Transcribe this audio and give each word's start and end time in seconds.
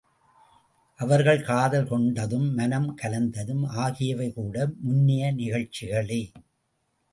அவர்கள் 0.99 1.41
காதல் 1.41 1.87
கொண்டதும் 1.87 2.47
மனம் 2.53 2.95
கலந்ததும் 3.01 3.63
ஆகியவை 3.75 4.33
கூட 4.33 4.55
முன்னைய 4.83 5.31
நிகழ்ச்சிகளே! 5.31 6.21